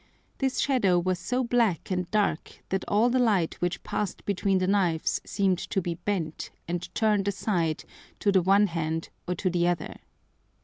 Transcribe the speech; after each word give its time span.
This 0.39 0.57
Shadow 0.57 0.97
was 0.97 1.19
so 1.19 1.43
black 1.43 1.91
and 1.91 2.09
dark 2.09 2.63
that 2.69 2.83
all 2.87 3.11
the 3.11 3.19
Light 3.19 3.61
which 3.61 3.83
passed 3.83 4.25
between 4.25 4.57
the 4.57 4.65
Knives 4.65 5.21
seem'd 5.25 5.59
to 5.59 5.79
be 5.79 5.93
bent, 5.93 6.49
and 6.67 6.89
turn'd 6.95 7.27
aside 7.27 7.83
to 8.19 8.31
the 8.31 8.41
one 8.41 8.65
hand 8.65 9.09
or 9.27 9.35
to 9.35 9.47
the 9.51 9.67
other. 9.67 9.97